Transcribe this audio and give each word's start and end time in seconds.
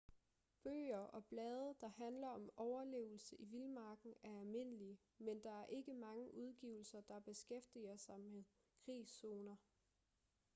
bøger 0.63 0.99
og 0.99 1.25
blade 1.25 1.75
der 1.81 1.87
handler 1.87 2.27
om 2.27 2.49
overlevelse 2.57 3.35
i 3.35 3.45
vildmarken 3.45 4.13
er 4.23 4.39
almindelige 4.39 4.97
men 5.17 5.43
der 5.43 5.51
er 5.51 5.65
ikke 5.65 5.93
mange 5.93 6.33
udgivelser 6.33 7.01
der 7.01 7.19
beskæftiger 7.19 7.97
sig 7.97 8.19
med 8.19 8.43
krigszoner 8.85 9.55